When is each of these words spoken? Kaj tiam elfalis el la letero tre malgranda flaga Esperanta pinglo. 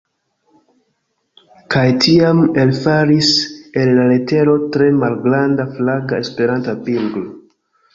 Kaj 1.75 1.83
tiam 2.07 2.41
elfalis 2.63 3.31
el 3.85 3.95
la 4.01 4.09
letero 4.15 4.59
tre 4.77 4.93
malgranda 5.05 5.71
flaga 5.79 6.25
Esperanta 6.27 6.81
pinglo. 6.91 7.29